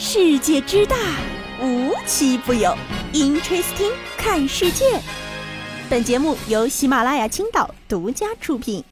[0.00, 0.94] 世界之大，
[1.60, 2.72] 无奇不有。
[3.12, 4.84] Interesting，看世界。
[5.90, 8.84] 本节目由喜马拉雅青岛独家出品。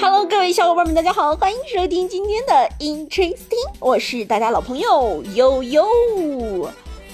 [0.00, 5.86] Hello，各位小伙伴们，大家好，欢迎收听今天的 Interesting，我是大家老朋友悠悠。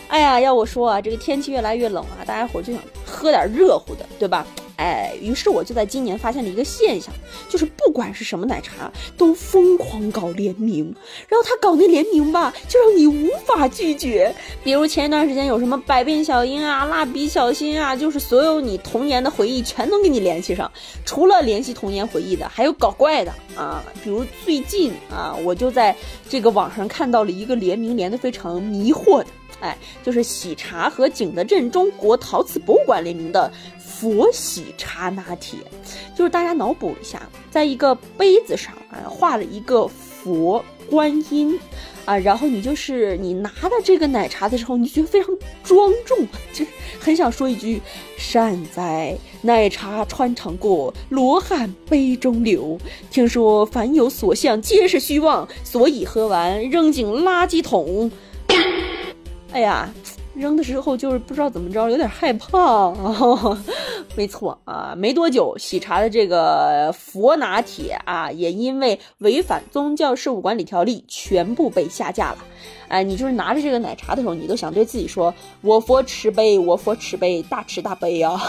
[0.07, 4.47] 哎呀，要我说啊，这个天气越来越冷啊，大家伙就想喝点热乎的，对吧？
[4.77, 7.13] 哎，于是我就在今年发现了一个现象，
[7.49, 10.95] 就是不管是什么奶茶，都疯狂搞联名，
[11.29, 14.35] 然后他搞那联名吧，就让你无法拒绝。
[14.63, 20.71] 比如前一段时间有什么百变小樱啊、蜡笔小新啊，就是所有你童年的回忆全都给你联系上。
[21.05, 25.97] 除了联系童年回忆的，还有搞怪的啊，比如最近啊，我就在
[26.29, 29.27] 这个网上看到了一个联名，连的非常迷惑的。
[29.61, 35.59] 哎，就是喜茶和景德镇中国陶瓷博物馆联名的佛喜茶拿铁，
[36.15, 41.59] 就是大家脑补一下，在一个杯子上啊画了一个佛观音，
[42.05, 46.71] 啊，然后你就是你拿着这个奶茶的时候，你觉得非常庄重，就是
[47.01, 47.81] 很想说一句
[48.19, 52.79] 善哉，奶茶穿肠过，罗汉杯中流。
[53.11, 58.11] 听说凡有所向皆是虚妄，所以喝完扔进垃圾桶。
[59.57, 59.91] 哎呀，
[60.35, 62.93] 扔的时候就是不知道怎么着，有点害怕。
[64.15, 72.39] 没错啊，没多久，喜茶的这个佛拿铁啊，也因为违反宗教事务管理条例，全部被下架了。
[72.89, 78.41] 哎，你就是拿着这个奶茶的时候，你都想对自己说：“我佛慈悲，我佛慈悲，大慈大悲啊！”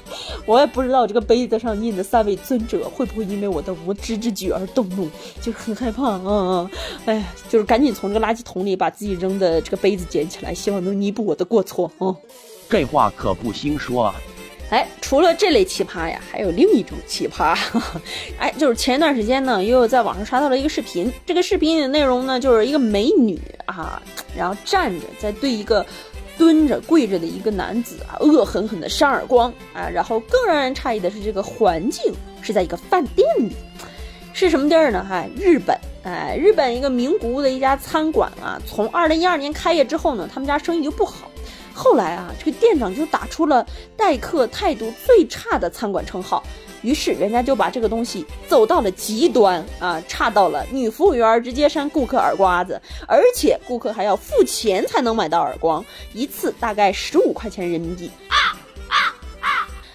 [0.46, 5.08] 我也不知道这个杯子上印的三位尊者会不会因为我的无知之举而动怒，
[5.40, 6.70] 就是很害怕啊！
[7.06, 12.14] 哎，就是赶紧从这个垃圾桶里把自己扔的这个杯子捡起来，希望能弥补我的过错啊！
[12.68, 14.14] 这话可不兴说啊！
[14.70, 17.58] 哎，除了这类奇葩呀，还有另一种奇葩。
[18.38, 21.12] 哎，就是前一段时间呢，又在网上刷到了一个视频。
[21.26, 24.00] 这个视频的内容呢，就是一个美女啊，
[24.36, 25.84] 然后站着在对一个
[26.38, 29.88] 蹲着、跪着的一个男子啊，恶狠狠的扇耳光啊。
[29.88, 33.56] 然后更让人诧异的是，这个环境是在一个饭店里，
[34.32, 35.04] 是什么地儿呢？
[35.08, 35.76] 哈，日本。
[36.02, 41.29] 哎，日本一个名古屋的一家餐馆啊，从二零一二年开业之后呢，他们家生意就不好。
[41.82, 46.42] 后来啊，这个店长就打出了待客态度最差的餐馆称号，
[46.82, 55.82] 于是人家就把这个东西走到了极端啊，差到了女服务员直接扇顾客耳刮子，而且顾客还要付钱才能买到耳光，
[56.12, 58.10] 一次大概十五块钱人民币。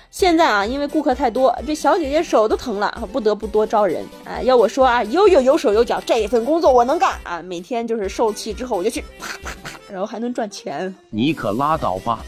[0.09, 4.03] 现在啊，因为顾客太多，这小姐姐手都疼了，不得不多招人。
[4.23, 4.41] 啊。
[4.41, 7.41] 要我说啊，有有有手有脚，这份工作我能干啊！
[7.43, 9.51] 每天就是受气之后我就去啪啪，
[9.95, 10.93] 然后还能赚钱。
[11.09, 12.19] 你可拉倒吧！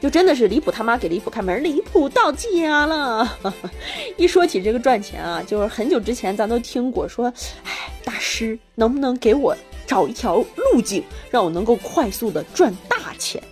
[0.00, 3.38] 就真的是离谱他妈给离谱开门，离谱到家了。
[4.16, 7.30] 一说起这个赚钱啊，就是很久之前咱都听过说，
[7.64, 9.54] 哎，大师能不能给我
[9.86, 13.42] 找一条路径，让我能够快速的赚大钱？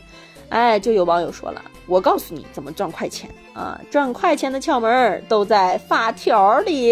[0.49, 1.63] 哎，就有网友说了。
[1.89, 3.81] 我告诉你怎么赚快钱啊！
[3.91, 6.91] 赚快钱的窍门都在发条里。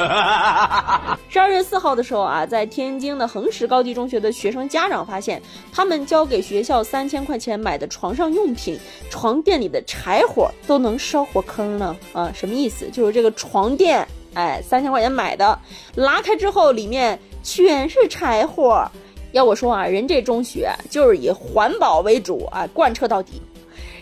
[1.28, 8.80] 十二月四号的时候啊，在天津的横石高级中学的学生家长发现，他们交给学校三千块钱买的床上用品，
[9.10, 11.94] 床垫里的柴火都能烧火坑呢！
[12.14, 12.88] 啊，什么意思？
[12.90, 15.58] 就是这个床垫，哎，三千块钱买的，
[15.96, 18.90] 拉开之后里面全是柴火。
[19.32, 23.42] 要我说啊，人这中学就是以环保为主啊，贯彻到底。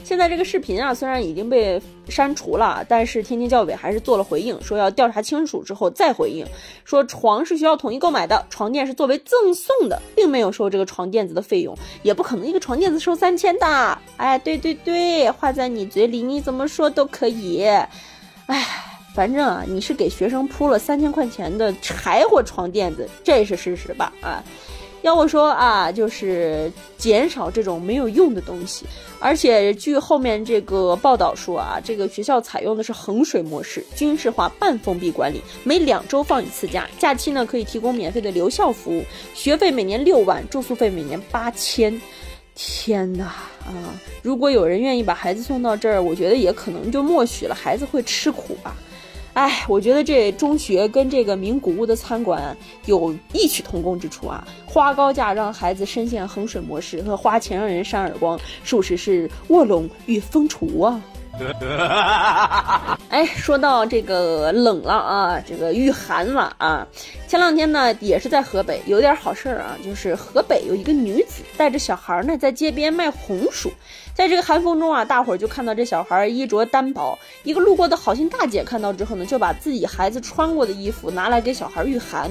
[0.03, 6.45] 现在这个视频啊，虽然已经被删除了，但是天津教委还是做了回应，说要调查清楚之后再回应。
[6.85, 13.99] 说床是学校统一购买的，床垫是作为赠送的，并没有收这个床垫子的费用，也不可能一个床垫子收三千的。
[14.17, 17.65] 哎，对对对，话在你嘴里，你怎么说都可以。
[18.47, 18.67] 哎，
[19.15, 24.13] 反正啊，你是给学生铺了三千块钱的柴火床垫子，这是事实吧？
[24.21, 24.43] 啊。
[25.03, 28.85] 要我说啊，就是减少这种没有用的东西。
[29.19, 39.05] 而且据后面这个报道说啊，这个学校采用的是衡水模式，军事化半封闭管理，每两周放一次假，假期呢可以提供免费的留校服务，
[39.35, 42.01] 学费每年六万，住宿费每年八千。
[42.55, 43.25] 天哪
[43.65, 43.95] 啊！
[44.23, 48.77] 如果有人愿意把孩子送到这儿，我觉得也可能就默许了孩子会吃苦吧。
[49.41, 52.55] 哎，我觉得这中学跟这个名古屋的餐馆
[52.85, 54.47] 有异曲同工之处啊！
[54.67, 61.03] 花高价让孩子深陷衡水模式，和花钱让人扇耳光，属实是卧龙与凤雏啊！
[63.11, 66.87] 哎，说到这个冷了啊，这个御寒了啊。
[67.27, 73.71] 前两天呢，也是在河北，有点好事儿啊，就是河北有一个女子带着小孩呢，在街边卖红薯。
[74.15, 77.19] 在这个寒风中啊，大伙儿就看到这小孩衣着单薄。
[77.43, 82.31] 一个路过的好心大姐看到之后呢，就把自己孩子穿过的衣服拿来给小孩御寒。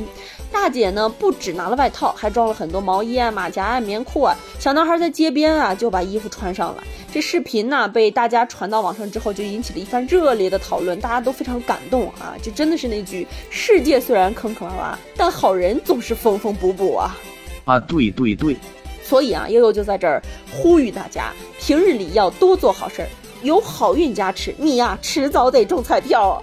[0.51, 4.35] 大姐呢，不只拿了外套，还装了很多毛衣啊、马甲啊、棉裤啊。
[4.59, 6.83] 小男孩在街边啊，就把衣服穿上了。
[7.11, 12.35] 这视频呢，被大家传到网上之后，就引起了一番热烈的讨论，大家都非常感动啊！
[12.41, 17.17] 这真的是那句“世界虽然坑坑洼洼，但好人总是缝缝补补啊！”
[17.65, 18.55] 啊，对对对。
[19.03, 23.09] 所以啊，悠悠就在这儿呼吁大家，平日里要多做好事儿，
[23.41, 26.41] 有好运加持，你呀迟早得中彩票。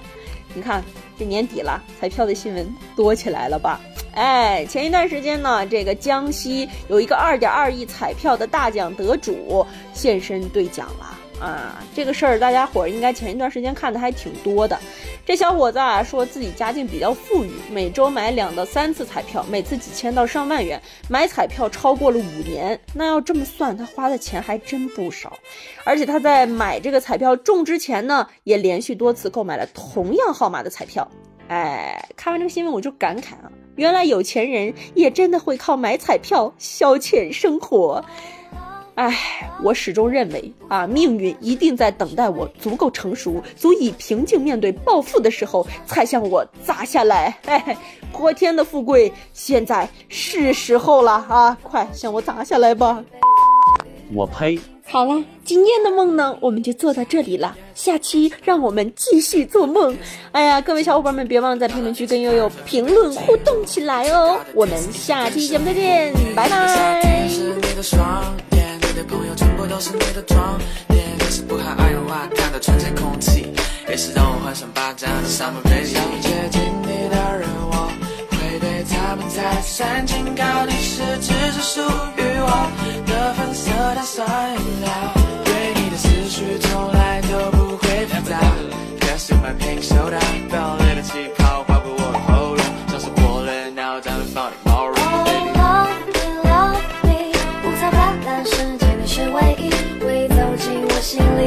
[0.53, 0.83] 你看
[1.19, 3.81] 这年底了，彩票的新闻多起来了吧？
[4.15, 11.16] 哎，前一段时间呢，这个江西有一个二点二亿彩票的大奖得主现身兑奖了。
[11.41, 14.79] 啊，这个事儿大家伙儿应该前一段时间看的还挺多的。
[15.25, 22.81] 这小伙子啊，说自己家境比较富裕，每周买两到三次彩票，每次几千到上万元，买彩票超过了五年。
[22.95, 25.37] 那要这么算，他花的钱还真不少。
[25.85, 31.07] 而且他在买这个彩票中之前呢，也连续多次购买了同样号码的彩票。
[31.49, 38.05] 哎，看完这个新闻我就感慨啊，原来有钱人也真的会靠买彩票消遣生活。
[38.97, 39.15] 唉，
[39.63, 47.39] 我始终认为啊，命运一定在等待我足够成熟，足以平静面对暴富的时候，才向我砸下来。
[47.45, 47.77] 哎，
[48.11, 51.57] 泼天的富贵，现在是时候了啊！
[51.63, 53.05] 快向我砸下来吧！
[54.15, 54.59] 我呸！
[54.89, 57.55] 好了，今天的梦呢，我们就做到这里了。
[57.75, 59.95] 下期让我们继续做梦。
[60.33, 64.41] 哎呀，各位小伙伴们，别忘了在评论区跟悠悠评论互动起来哦。
[64.55, 67.29] 我们下期节目再见，拜拜。
[68.97, 70.59] 的朋友全部都是你的装，
[70.89, 73.53] 脸也是不含二氧化碳的纯洁空气，
[73.87, 75.93] 也是让我幻想霸占的 summer baby。
[75.93, 77.93] 想接近你的人，我
[78.31, 81.83] 会对他们再三警告，你是只只属
[82.17, 82.71] 于我
[83.07, 84.89] 的粉色碳酸饮料，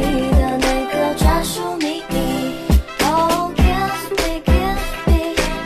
[0.10, 2.56] 你的那个专属秘密
[3.06, 5.18] oh kiss me kiss me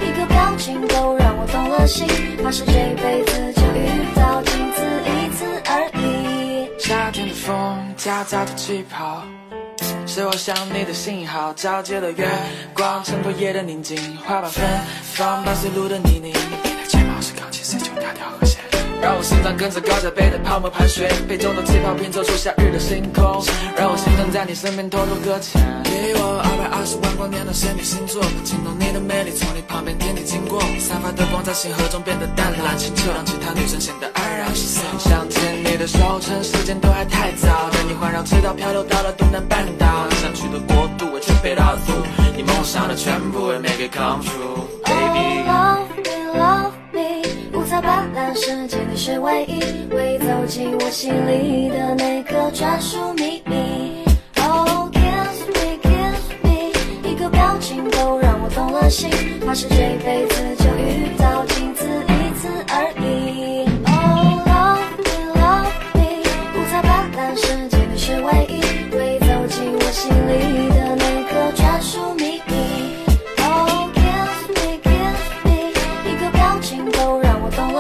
[0.02, 2.08] 一个表情都让我动了心
[2.44, 6.70] 发是这辈子就遇到仅此一次而已。
[6.80, 9.24] 夏天的风夹杂着气泡
[10.06, 12.28] 是我想你的信号皎洁的月
[12.74, 14.64] 光衬托夜的宁静花瓣芬
[15.04, 18.43] 芳伴随路的泥泞你的睫毛是钢琴 c 九调调
[19.04, 23.44] 让我心脏跟着高脚杯的泡沫盘旋，杯中的气泡拼凑出夏日的星空。
[23.76, 25.60] 让我心脏在你身边偷偷搁浅。
[25.84, 34.80] 给我二百二十万光年的仙女星座，惊动你的魅力，从你旁边天地经过，散发的光在星河中变得淡蓝清澈，让其他女生显得黯然失色。
[34.98, 41.92] 想牵你的手，趁时间都还太早，带你环绕赤道，漂流到了东南半岛，想去的国度我全背到足，
[42.38, 45.73] 你梦想的全部，We make it come true，baby。
[47.84, 49.60] 斑斓世界，你是唯一，
[49.94, 54.06] 会走进我心里的那个专属秘密。
[54.38, 56.72] Oh kiss me, kiss me，
[57.04, 59.10] 一个表情都让我动了心，
[59.46, 59.76] 怕是这
[60.06, 60.63] 辈子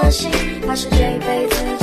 [0.03, 0.29] 的心
[0.67, 1.82] 怕是这一辈子